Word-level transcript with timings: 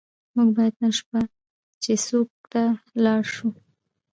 موږ 0.35 0.49
باید 0.55 0.73
نن 0.81 0.91
شپه 0.99 1.19
چیسوک 1.83 2.29
ته 2.51 2.63
لاړ 3.03 3.21
شو. 3.33 3.49